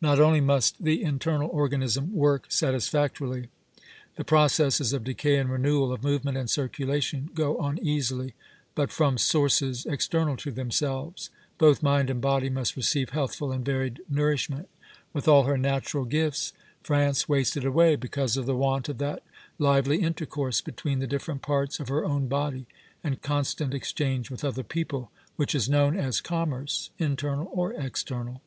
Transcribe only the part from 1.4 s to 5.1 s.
organism work satisfactorily, the processes of